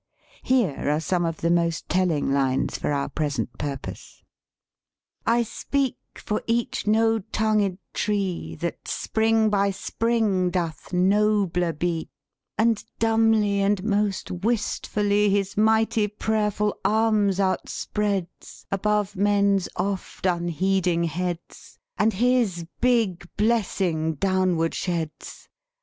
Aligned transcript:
Here 0.41 0.89
are 0.89 0.99
some 0.99 1.25
of 1.25 1.41
the 1.41 1.51
most 1.51 1.87
telling 1.87 2.31
lines 2.31 2.75
for 2.75 2.91
our 2.91 3.07
present 3.07 3.55
purpose:" 3.59 4.23
I 5.27 5.43
speak 5.43 5.95
for 6.15 6.41
each 6.47 6.87
no 6.87 7.19
tongued 7.19 7.77
tree 7.93 8.55
That, 8.55 8.87
spring 8.87 9.51
by 9.51 9.69
spring, 9.69 10.49
doth 10.49 10.91
nobler 10.91 11.71
be, 11.71 12.09
And 12.57 12.83
dumbly 12.97 13.61
and 13.61 13.83
most 13.83 14.31
wistfully 14.31 15.29
His 15.29 15.55
mighty 15.55 16.07
prayerful 16.07 16.79
arms 16.83 17.39
outspreads 17.39 18.65
Above 18.71 19.15
men's 19.15 19.69
oft 19.75 20.25
unheeding 20.25 21.03
heads, 21.03 21.77
And 21.99 22.13
his 22.13 22.65
big 22.79 23.29
blessing 23.37 24.15
downward 24.15 24.73
sheds. 24.73 25.47